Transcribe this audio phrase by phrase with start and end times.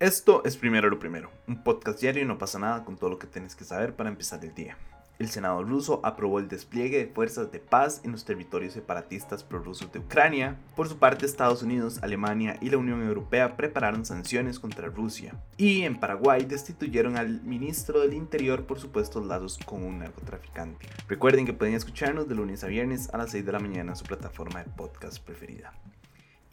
[0.00, 3.18] Esto es Primero lo Primero, un podcast diario y no pasa nada con todo lo
[3.20, 4.76] que tienes que saber para empezar el día.
[5.20, 9.92] El Senado ruso aprobó el despliegue de fuerzas de paz en los territorios separatistas prorrusos
[9.92, 10.58] de Ucrania.
[10.74, 15.36] Por su parte, Estados Unidos, Alemania y la Unión Europea prepararon sanciones contra Rusia.
[15.56, 20.88] Y en Paraguay destituyeron al ministro del Interior por supuestos lazos con un narcotraficante.
[21.06, 23.96] Recuerden que pueden escucharnos de lunes a viernes a las 6 de la mañana en
[23.96, 25.72] su plataforma de podcast preferida.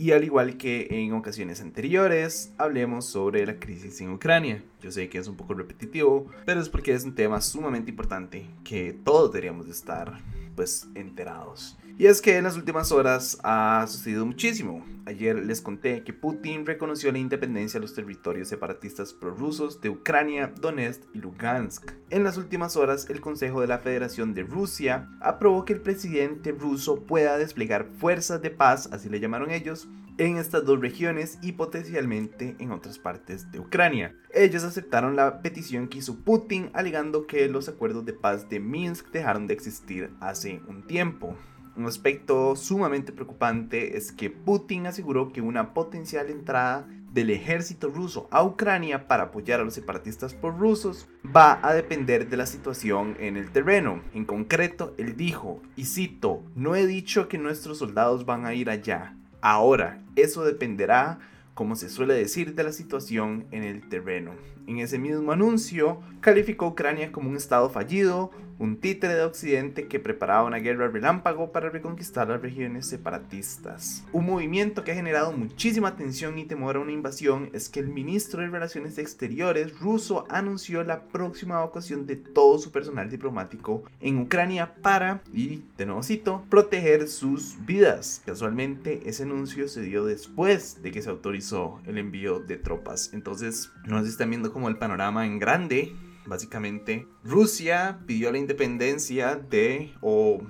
[0.01, 4.63] Y al igual que en ocasiones anteriores, hablemos sobre la crisis en Ucrania.
[4.81, 8.47] Yo sé que es un poco repetitivo, pero es porque es un tema sumamente importante
[8.63, 10.17] que todos deberíamos estar
[10.55, 11.77] pues enterados.
[11.97, 14.83] Y es que en las últimas horas ha sucedido muchísimo.
[15.05, 20.51] Ayer les conté que Putin reconoció la independencia de los territorios separatistas prorrusos de Ucrania,
[20.59, 21.91] Donetsk y Lugansk.
[22.09, 26.51] En las últimas horas, el Consejo de la Federación de Rusia aprobó que el presidente
[26.53, 31.53] ruso pueda desplegar fuerzas de paz, así le llamaron ellos, en estas dos regiones y
[31.53, 34.15] potencialmente en otras partes de Ucrania.
[34.33, 39.11] Ellos aceptaron la petición que hizo Putin alegando que los acuerdos de paz de Minsk
[39.11, 41.35] dejaron de existir hace un tiempo.
[41.75, 48.27] Un aspecto sumamente preocupante es que Putin aseguró que una potencial entrada del ejército ruso
[48.31, 53.37] a Ucrania para apoyar a los separatistas rusos va a depender de la situación en
[53.37, 54.01] el terreno.
[54.13, 58.69] En concreto, él dijo, y cito, no he dicho que nuestros soldados van a ir
[58.69, 61.19] allá, Ahora, eso dependerá,
[61.55, 64.31] como se suele decir, de la situación en el terreno.
[64.67, 68.31] En ese mismo anuncio, calificó Ucrania como un estado fallido,
[68.61, 74.05] un títere de Occidente que preparaba una guerra relámpago para reconquistar las regiones separatistas.
[74.13, 77.87] Un movimiento que ha generado muchísima tensión y temor a una invasión es que el
[77.87, 84.19] ministro de Relaciones Exteriores ruso anunció la próxima evacuación de todo su personal diplomático en
[84.19, 88.21] Ucrania para, y de nuevo cito, proteger sus vidas.
[88.27, 93.09] Casualmente, ese anuncio se dio después de que se autorizó el envío de tropas.
[93.11, 99.35] Entonces, no se están viendo como el panorama en grande Básicamente, Rusia pidió la independencia
[99.35, 100.41] de, o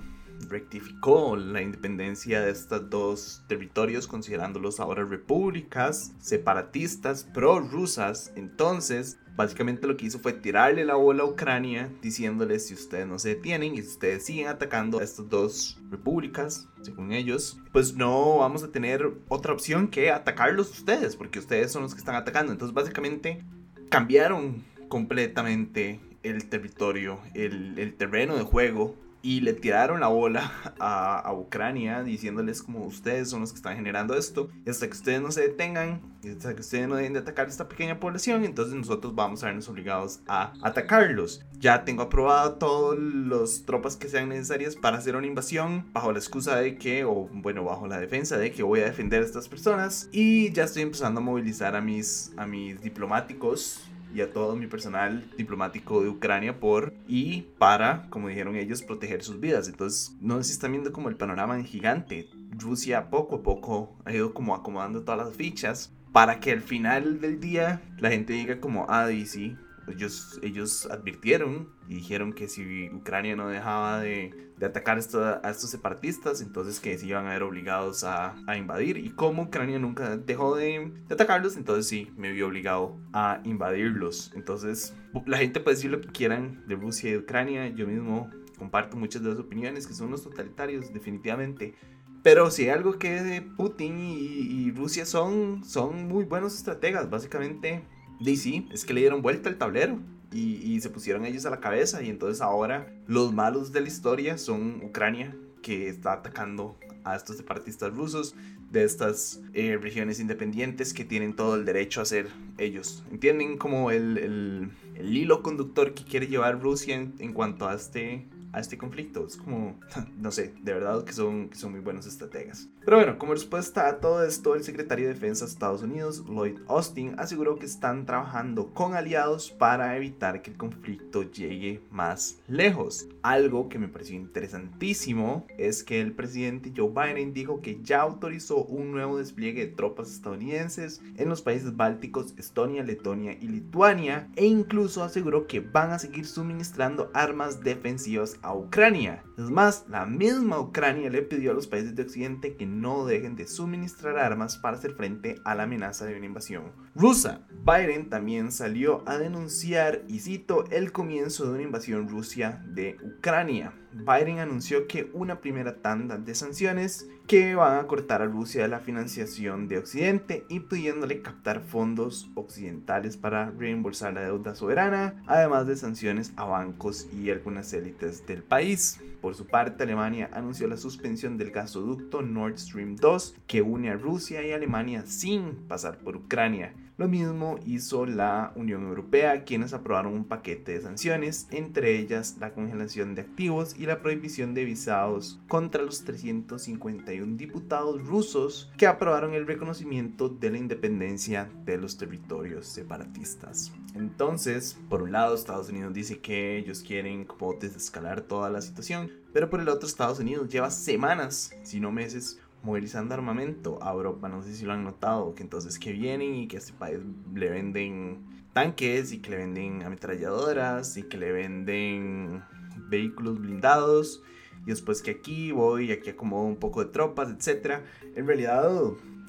[0.48, 8.32] rectificó la independencia de estos dos territorios, considerándolos ahora repúblicas separatistas pro-rusas.
[8.36, 13.18] Entonces, básicamente lo que hizo fue tirarle la bola a Ucrania, diciéndoles si ustedes no
[13.18, 18.38] se detienen y si ustedes siguen atacando a estas dos repúblicas, según ellos, pues no
[18.38, 22.52] vamos a tener otra opción que atacarlos ustedes, porque ustedes son los que están atacando.
[22.52, 23.44] Entonces, básicamente,
[23.88, 31.18] cambiaron completamente el territorio, el, el terreno de juego y le tiraron la bola a,
[31.18, 35.32] a, Ucrania diciéndoles como ustedes son los que están generando esto hasta que ustedes no
[35.32, 39.42] se detengan hasta que ustedes no dejen de atacar esta pequeña población entonces nosotros vamos
[39.42, 41.42] a vernos obligados a atacarlos.
[41.58, 46.18] Ya tengo aprobado todas las tropas que sean necesarias para hacer una invasión bajo la
[46.18, 49.48] excusa de que o bueno bajo la defensa de que voy a defender a estas
[49.48, 53.80] personas y ya estoy empezando a movilizar a mis a mis diplomáticos
[54.14, 59.22] y a todo mi personal diplomático de Ucrania por y para, como dijeron ellos, proteger
[59.22, 59.68] sus vidas.
[59.68, 62.28] Entonces, no sé si están viendo como el panorama en gigante.
[62.58, 67.20] Rusia poco a poco ha ido como acomodando todas las fichas para que al final
[67.20, 69.56] del día la gente diga como, ah, y
[69.88, 75.70] ellos, ellos advirtieron y dijeron que si Ucrania no dejaba de, de atacar a estos
[75.70, 78.96] separatistas, entonces que se iban a ver obligados a, a invadir.
[78.98, 84.32] Y como Ucrania nunca dejó de, de, atacarlos, entonces sí, me vi obligado a invadirlos.
[84.34, 84.94] Entonces,
[85.26, 87.68] la gente puede decir lo que quieran de Rusia y de Ucrania.
[87.68, 91.74] Yo mismo comparto muchas de las opiniones que son los totalitarios, definitivamente.
[92.22, 97.10] Pero si algo que Putin y, y Rusia son, son muy buenos estrategas.
[97.10, 97.82] Básicamente
[98.22, 99.98] DC es que le dieron vuelta al tablero
[100.32, 104.38] y, se pusieron ellos a la cabeza y entonces ahora los malos de la historia
[104.38, 108.34] son Ucrania que está atacando a estos separatistas rusos
[108.70, 113.04] de estas eh, regiones independientes que tienen todo el derecho a ser ellos.
[113.10, 118.26] ¿Entienden como el, el, el hilo conductor que quiere llevar Rusia en cuanto a este
[118.52, 119.26] a este conflicto.
[119.26, 119.78] Es como,
[120.18, 122.68] no sé, de verdad que son, que son muy buenos estrategas.
[122.84, 126.58] Pero bueno, como respuesta a todo esto, el secretario de Defensa de Estados Unidos, Lloyd
[126.68, 133.08] Austin, aseguró que están trabajando con aliados para evitar que el conflicto llegue más lejos.
[133.22, 138.64] Algo que me pareció interesantísimo es que el presidente Joe Biden dijo que ya autorizó
[138.64, 144.44] un nuevo despliegue de tropas estadounidenses en los países bálticos, Estonia, Letonia y Lituania, e
[144.44, 149.24] incluso aseguró que van a seguir suministrando armas defensivas a Ucrania.
[149.38, 153.36] Es más, la misma Ucrania le pidió a los países de Occidente que no dejen
[153.36, 157.46] de suministrar armas para hacer frente a la amenaza de una invasión rusa.
[157.64, 163.72] Biden también salió a denunciar, y cito, el comienzo de una invasión rusa de Ucrania.
[163.92, 168.68] Biden anunció que una primera tanda de sanciones que van a cortar a Rusia de
[168.68, 175.76] la financiación de Occidente, impidiéndole captar fondos occidentales para reembolsar la deuda soberana, además de
[175.76, 179.00] sanciones a bancos y algunas élites del país.
[179.20, 183.94] Por su parte, Alemania anunció la suspensión del gasoducto Nord Stream 2 que une a
[183.94, 186.74] Rusia y Alemania sin pasar por Ucrania.
[187.02, 192.52] Lo mismo hizo la Unión Europea, quienes aprobaron un paquete de sanciones, entre ellas la
[192.52, 199.34] congelación de activos y la prohibición de visados contra los 351 diputados rusos que aprobaron
[199.34, 203.72] el reconocimiento de la independencia de los territorios separatistas.
[203.96, 209.10] Entonces, por un lado, Estados Unidos dice que ellos quieren como desescalar toda la situación,
[209.32, 214.28] pero por el otro, Estados Unidos lleva semanas, si no meses, movilizando armamento a Europa.
[214.28, 217.00] No sé si lo han notado, que entonces que vienen y que a este país
[217.34, 218.20] le venden
[218.52, 222.42] tanques y que le venden ametralladoras y que le venden
[222.88, 224.22] vehículos blindados.
[224.64, 227.80] Y después que aquí voy y aquí acomodo un poco de tropas, etc.
[228.14, 228.70] En realidad,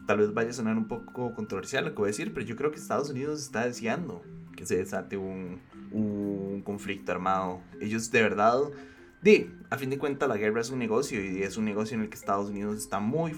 [0.06, 2.56] tal vez vaya a sonar un poco controversial lo que voy a decir, pero yo
[2.56, 4.22] creo que Estados Unidos está deseando
[4.56, 5.60] que se desate un,
[5.92, 7.62] un conflicto armado.
[7.82, 8.60] Ellos de verdad
[9.24, 12.02] Di, a fin de cuentas la guerra es un negocio y es un negocio en
[12.02, 13.32] el que Estados Unidos está muy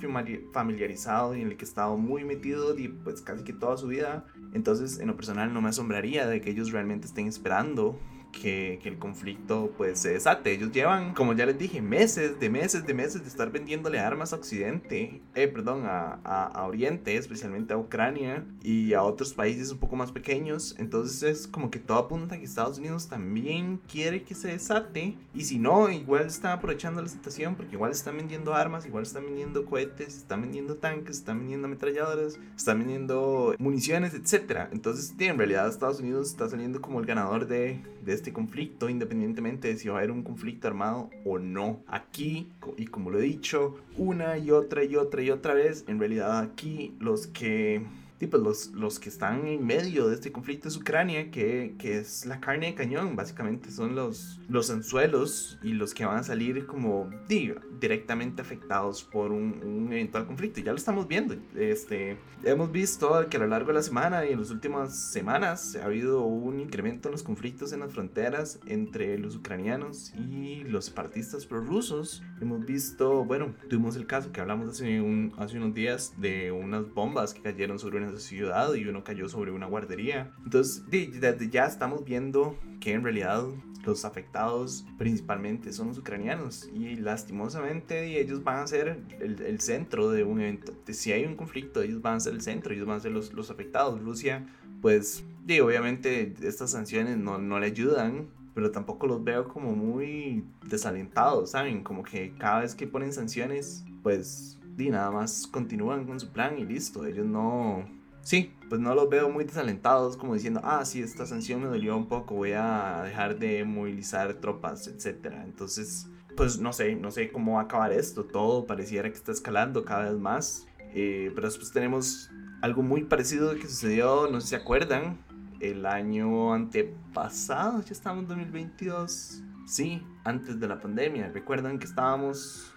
[0.52, 3.86] familiarizado y en el que ha estado muy metido y pues casi que toda su
[3.86, 4.26] vida.
[4.56, 8.00] Entonces en lo personal no me asombraría de que ellos realmente estén esperando
[8.42, 10.52] que, el conflicto pues se desate.
[10.52, 14.34] Ellos llevan, como ya les dije, meses, de meses, de meses de estar vendiéndole armas
[14.34, 19.80] a Occidente, eh, perdón, a, a, Oriente, especialmente a Ucrania y a otros países un
[19.80, 20.76] poco más pequeños.
[20.78, 25.16] Entonces es como que todo apunta a que Estados Unidos también quiere que se desate.
[25.34, 29.26] Y si no, igual están aprovechando la situación porque igual están vendiendo armas, igual están
[29.26, 34.68] vendiendo cohetes, están vendiendo tanques, están vendiendo ametralladoras, están vendiendo municiones, etc.
[34.72, 38.90] Entonces, en realidad Estados Unidos está saliendo como el ganador de, de este este conflicto,
[38.90, 41.84] independientemente de si va a haber un conflicto armado o no.
[41.86, 46.00] Aquí, y como lo he dicho una y otra y otra y otra vez, en
[46.00, 47.84] realidad aquí los que
[48.28, 52.26] pues los, los que están en medio de este conflicto es Ucrania, que, que, es
[52.26, 56.66] la carne de cañón, básicamente son los, los anzuelos y los que van a salir
[56.66, 60.62] como directamente afectados por un, un, eventual conflicto.
[60.62, 61.36] Ya lo estamos viendo.
[61.56, 65.76] Este, hemos visto que a lo largo de la semana y en las últimas semanas
[65.76, 70.86] ha habido un incremento en los conflictos en las fronteras entre los ucranianos y los
[70.86, 72.24] separatistas prorrusos.
[72.42, 76.94] Hemos visto, bueno, tuvimos el caso que hablamos hace, un, hace unos días de unas
[76.94, 80.32] bombas que cayeron sobre una ciudad y uno cayó sobre una guardería.
[80.44, 83.46] Entonces, desde ya estamos viendo que en realidad
[83.86, 90.24] los afectados principalmente son los ucranianos y lastimosamente ellos van a ser el, centro de
[90.24, 90.74] un evento.
[90.88, 93.34] Si hay un conflicto, ellos van a ser el centro, ellos van a ser los,
[93.34, 94.02] los afectados.
[94.02, 94.46] Rusia,
[94.82, 100.46] pues, digo, obviamente estas sanciones no, no le ayudan, pero tampoco los veo como muy
[100.66, 101.84] desalentados, ¿saben?
[101.84, 106.58] Como que cada vez que ponen sanciones, pues, di, nada más continúan con su plan
[106.58, 107.06] y listo.
[107.06, 107.86] Ellos no,
[108.26, 111.96] sí, pues no los veo muy desalentados como diciendo, ah, sí, esta sanción me dolió
[111.96, 115.28] un poco, voy a dejar de movilizar tropas, etc.
[115.46, 119.32] Entonces, pues no sé, no sé cómo va a acabar esto, todo pareciera que está
[119.32, 122.32] escalando cada vez más, eh, pero después tenemos
[122.62, 125.20] algo muy parecido que sucedió, no sé si se acuerdan,
[125.60, 132.74] el año antepasado, ya estamos en 2022, sí, antes de la pandemia, recuerdan que estábamos,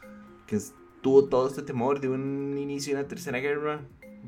[0.47, 0.59] que
[1.01, 3.81] tuvo todo este temor de un inicio de una tercera guerra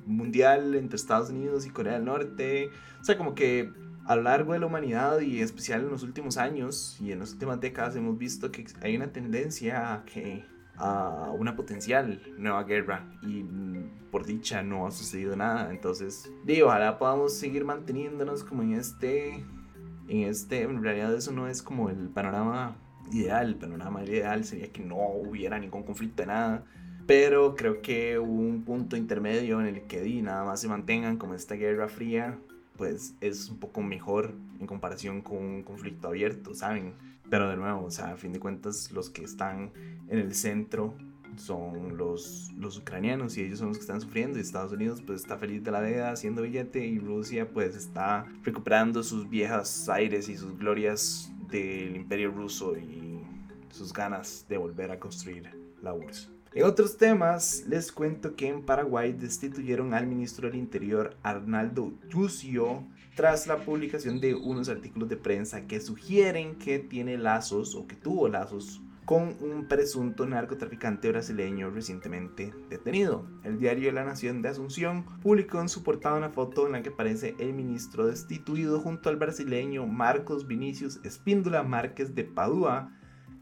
[0.06, 2.70] mundial entre Estados Unidos y Corea del Norte.
[3.00, 3.72] O sea, como que
[4.06, 7.20] a lo largo de la humanidad y en especial en los últimos años y en
[7.20, 10.44] las últimas décadas hemos visto que hay una tendencia a que
[10.76, 15.70] a una potencial nueva guerra y mm, por dicha no ha sucedido nada.
[15.70, 19.44] Entonces digo ojalá podamos seguir manteniéndonos como en este
[20.08, 22.76] en este en realidad eso no es como el panorama
[23.12, 23.48] ideal.
[23.48, 26.64] El panorama ideal sería que no hubiera ningún conflicto de nada
[27.10, 31.34] pero creo que un punto intermedio en el que di, nada más se mantengan como
[31.34, 32.38] esta guerra fría,
[32.76, 36.94] pues es un poco mejor en comparación con un conflicto abierto, ¿saben?
[37.28, 39.72] Pero de nuevo, o sea, a fin de cuentas, los que están
[40.06, 40.94] en el centro
[41.34, 45.22] son los, los ucranianos y ellos son los que están sufriendo y Estados Unidos pues
[45.22, 50.28] está feliz de la vida haciendo billete y Rusia pues está recuperando sus viejas aires
[50.28, 53.18] y sus glorias del imperio ruso y
[53.70, 55.50] sus ganas de volver a construir
[55.82, 56.39] la URSS.
[56.52, 62.82] En otros temas, les cuento que en Paraguay destituyeron al ministro del Interior Arnaldo Yucio
[63.14, 67.94] tras la publicación de unos artículos de prensa que sugieren que tiene lazos o que
[67.94, 73.26] tuvo lazos con un presunto narcotraficante brasileño recientemente detenido.
[73.44, 76.88] El diario La Nación de Asunción publicó en su portada una foto en la que
[76.88, 82.92] aparece el ministro destituido junto al brasileño Marcos Vinicius Espíndola Márquez de Padua,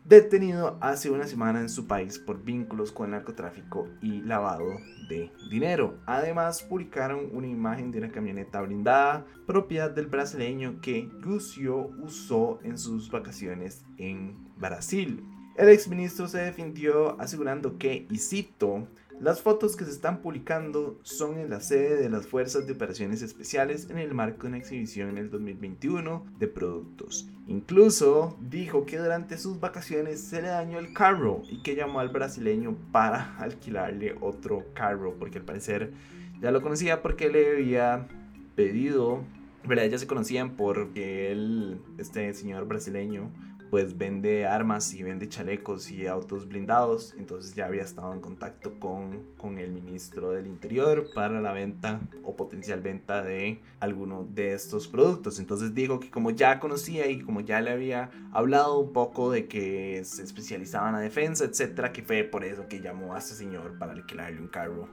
[0.08, 4.64] detenido hace una semana en su país por vínculos con el narcotráfico y lavado
[5.08, 5.98] de dinero.
[6.06, 12.78] Además, publicaron una imagen de una camioneta blindada, propiedad del brasileño que Gusio usó en
[12.78, 15.22] sus vacaciones en Brasil.
[15.56, 18.88] El exministro se defendió asegurando que, y cito,
[19.20, 23.20] las fotos que se están publicando son en la sede de las Fuerzas de Operaciones
[23.20, 27.28] Especiales en el marco de una exhibición en el 2021 de productos.
[27.48, 32.10] Incluso dijo que durante sus vacaciones se le dañó el carro y que llamó al
[32.10, 35.92] brasileño para alquilarle otro carro porque al parecer
[36.40, 38.06] ya lo conocía porque le había
[38.54, 39.24] pedido,
[39.64, 39.86] ¿verdad?
[39.86, 43.32] Ya se conocían porque él, este señor brasileño,
[43.70, 47.14] pues vende armas y vende chalecos y autos blindados.
[47.18, 52.00] Entonces ya había estado en contacto con, con el ministro del Interior para la venta
[52.22, 55.38] o potencial venta de alguno de estos productos.
[55.38, 59.46] Entonces dijo que como ya conocía y como ya le había hablado un poco de
[59.46, 63.34] que se especializaba en la defensa, etcétera, que fue por eso que llamó a este
[63.34, 64.88] señor para alquilarle un carro.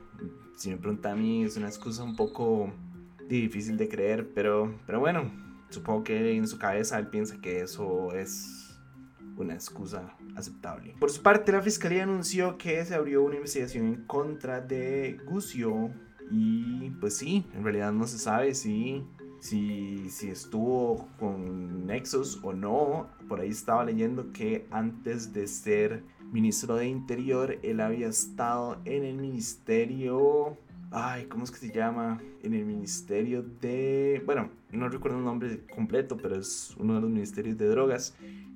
[0.55, 2.71] Si me pregunta a mí, es una excusa un poco
[3.27, 5.31] difícil de creer, pero, pero bueno,
[5.69, 8.64] supongo que en su cabeza él piensa que eso es
[9.37, 10.95] una excusa aceptable.
[10.99, 15.91] Por su parte, la fiscalía anunció que se abrió una investigación en contra de Gusio
[16.31, 19.03] y pues sí, en realidad no se sabe si,
[19.39, 23.09] si, si estuvo con Nexus o no.
[23.27, 29.03] Por ahí estaba leyendo que antes de ser ministro de Interior, él había estado en
[29.03, 30.57] el ministerio
[30.91, 32.21] ay, ¿cómo es que se llama?
[32.41, 37.09] En el ministerio de, bueno, no recuerdo el nombre completo, pero es uno de los
[37.09, 38.15] ministerios de drogas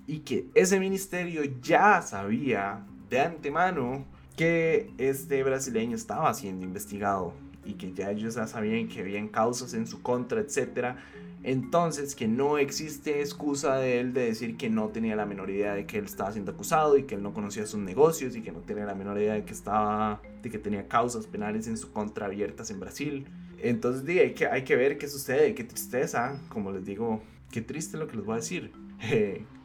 [0.09, 7.73] y que ese ministerio ya sabía de antemano que este brasileño estaba siendo investigado y
[7.73, 10.95] que ya ellos ya sabían que habían causas en su contra, etc.
[11.43, 15.75] Entonces que no existe excusa de él de decir que no tenía la menor idea
[15.75, 18.51] de que él estaba siendo acusado y que él no conocía sus negocios y que
[18.51, 21.93] no tenía la menor idea de que estaba de que tenía causas penales en su
[21.93, 23.27] contra abiertas en Brasil.
[23.59, 27.95] Entonces hay, que, hay que ver qué sucede, qué tristeza, como les digo, qué triste
[27.95, 28.71] lo que les voy a decir.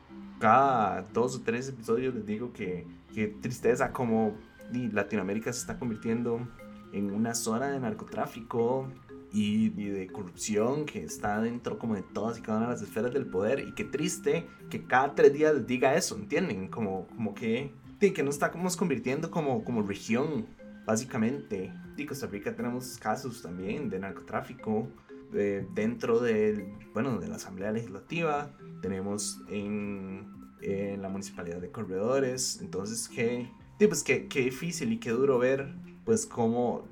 [0.44, 4.36] Cada dos o tres episodios les digo que, que tristeza como
[4.70, 6.46] Latinoamérica se está convirtiendo
[6.92, 8.86] en una zona de narcotráfico
[9.32, 13.14] y, de corrupción que está dentro como de todas y cada una de las esferas
[13.14, 16.68] del poder y qué triste que cada tres días les diga eso, ¿entienden?
[16.68, 20.44] Como, como que, que nos estamos convirtiendo como, como región,
[20.84, 21.72] básicamente.
[21.96, 24.88] En Costa Rica tenemos casos también de narcotráfico
[25.32, 28.50] dentro del, bueno, de la Asamblea Legislativa,
[28.82, 30.28] tenemos en,
[30.60, 35.74] en la Municipalidad de Corredores, entonces qué, pues qué, qué difícil y qué duro ver
[36.04, 36.86] pues cómo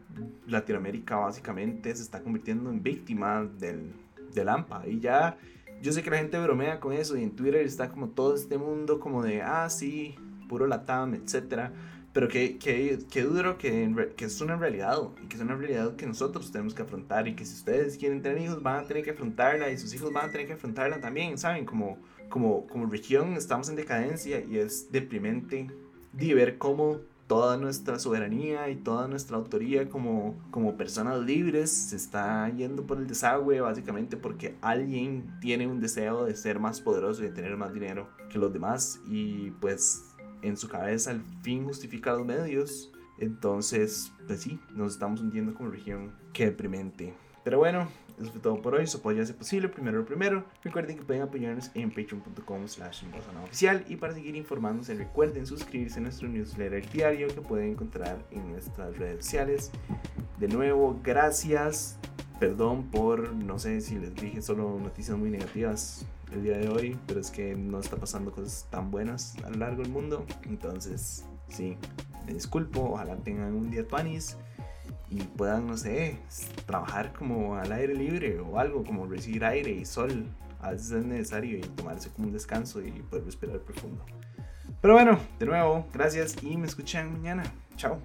[0.46, 3.92] Latinoamérica básicamente se está convirtiendo en víctima del,
[4.34, 4.88] del AMPA.
[4.88, 5.36] Y ya
[5.82, 8.56] yo sé que la gente bromea con eso y en Twitter está como todo este
[8.56, 10.14] mundo como de, ah, sí,
[10.48, 11.72] puro Latam, etcétera
[12.12, 15.96] pero que, que, que duro que, que, es una realidad y que es una realidad
[15.96, 19.02] que nosotros tenemos que afrontar y que si ustedes quieren tener hijos van a tener
[19.02, 21.64] que afrontarla y sus hijos van a tener que afrontarla también, ¿saben?
[21.64, 25.68] Como, como, como región estamos en decadencia y es deprimente
[26.12, 31.96] de ver cómo toda nuestra soberanía y toda nuestra autoría como, como personas libres se
[31.96, 37.22] está yendo por el desagüe básicamente porque alguien tiene un deseo de ser más poderoso
[37.22, 40.11] y de tener más dinero que los demás y pues
[40.42, 42.92] en su cabeza el fin justifica los medios.
[43.18, 46.12] Entonces, pues sí, nos estamos hundiendo como región.
[46.32, 47.14] Qué deprimente.
[47.44, 47.88] Pero bueno,
[48.20, 48.86] eso fue todo por hoy.
[48.86, 50.44] Su apoyo hace posible, primero lo primero.
[50.62, 53.04] Recuerden que pueden apoyarnos en patreon.com slash
[53.44, 53.84] oficial.
[53.88, 58.96] Y para seguir informándose, recuerden suscribirse a nuestro newsletter diario que pueden encontrar en nuestras
[58.96, 59.70] redes sociales.
[60.38, 61.98] De nuevo, gracias.
[62.38, 66.04] Perdón por, no sé si les dije solo noticias muy negativas
[66.34, 69.56] el día de hoy, pero es que no está pasando cosas tan buenas a lo
[69.56, 70.26] largo del mundo.
[70.44, 71.76] Entonces, sí,
[72.26, 74.36] me disculpo, ojalá tengan un día tuanis
[75.10, 76.18] y puedan, no sé,
[76.66, 80.26] trabajar como al aire libre o algo, como recibir aire y sol.
[80.60, 84.04] A veces es necesario y tomarse como un descanso y poder respirar profundo.
[84.80, 87.42] Pero bueno, de nuevo, gracias y me escuchan mañana.
[87.76, 88.00] Chao.